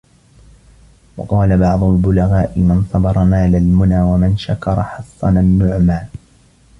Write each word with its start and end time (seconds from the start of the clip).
وَقَالَ 1.17 1.57
بَعْضُ 1.57 1.83
الْبُلَغَاءِ 1.83 2.59
مَنْ 2.59 2.83
صَبَرَ 2.93 3.23
نَالَ 3.23 3.55
الْمُنَى، 3.55 4.01
وَمَنْ 4.13 4.37
شَكَرَ 4.37 4.83
حَصَّنَ 4.83 5.37
النُّعْمَى 5.37 6.01